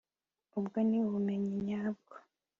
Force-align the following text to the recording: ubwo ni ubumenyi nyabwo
ubwo 0.59 0.77
ni 0.87 0.97
ubumenyi 1.05 1.51
nyabwo 1.67 2.15